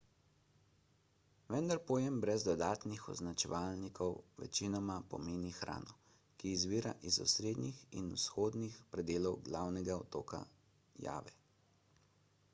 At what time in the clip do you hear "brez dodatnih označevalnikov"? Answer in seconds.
2.21-4.15